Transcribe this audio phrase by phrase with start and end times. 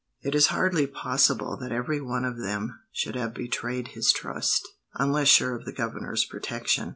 [0.23, 5.27] It is hardly possible that every one of them should have betrayed his trust, unless
[5.27, 6.89] sure of the governor's protection.